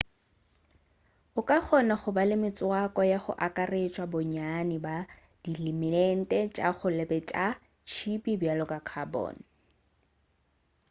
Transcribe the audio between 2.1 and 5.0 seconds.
ba le metswako ya go akaretša bonnyane bja